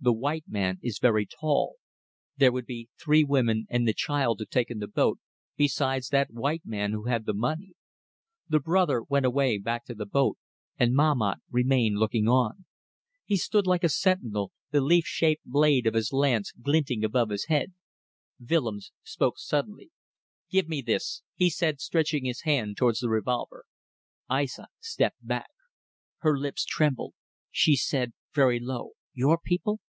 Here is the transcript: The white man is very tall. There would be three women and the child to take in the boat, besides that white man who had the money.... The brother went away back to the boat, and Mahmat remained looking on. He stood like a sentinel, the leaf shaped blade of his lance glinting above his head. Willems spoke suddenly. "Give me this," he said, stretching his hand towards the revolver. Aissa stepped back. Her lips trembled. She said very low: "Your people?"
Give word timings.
The 0.00 0.12
white 0.12 0.44
man 0.46 0.78
is 0.80 1.00
very 1.00 1.26
tall. 1.26 1.74
There 2.36 2.52
would 2.52 2.66
be 2.66 2.88
three 3.02 3.24
women 3.24 3.66
and 3.68 3.86
the 3.88 3.92
child 3.92 4.38
to 4.38 4.46
take 4.46 4.70
in 4.70 4.78
the 4.78 4.86
boat, 4.86 5.18
besides 5.56 6.10
that 6.10 6.30
white 6.30 6.62
man 6.64 6.92
who 6.92 7.06
had 7.06 7.26
the 7.26 7.34
money.... 7.34 7.72
The 8.48 8.60
brother 8.60 9.02
went 9.02 9.26
away 9.26 9.58
back 9.58 9.84
to 9.86 9.96
the 9.96 10.06
boat, 10.06 10.38
and 10.78 10.94
Mahmat 10.94 11.38
remained 11.50 11.98
looking 11.98 12.28
on. 12.28 12.64
He 13.24 13.36
stood 13.36 13.66
like 13.66 13.82
a 13.82 13.88
sentinel, 13.88 14.52
the 14.70 14.80
leaf 14.80 15.04
shaped 15.04 15.44
blade 15.44 15.84
of 15.84 15.94
his 15.94 16.12
lance 16.12 16.52
glinting 16.52 17.02
above 17.02 17.30
his 17.30 17.46
head. 17.46 17.72
Willems 18.38 18.92
spoke 19.02 19.36
suddenly. 19.36 19.90
"Give 20.48 20.68
me 20.68 20.80
this," 20.80 21.22
he 21.34 21.50
said, 21.50 21.80
stretching 21.80 22.24
his 22.24 22.42
hand 22.42 22.76
towards 22.76 23.00
the 23.00 23.08
revolver. 23.10 23.64
Aissa 24.30 24.68
stepped 24.78 25.26
back. 25.26 25.50
Her 26.18 26.38
lips 26.38 26.64
trembled. 26.64 27.14
She 27.50 27.74
said 27.74 28.12
very 28.32 28.60
low: 28.60 28.92
"Your 29.12 29.36
people?" 29.38 29.80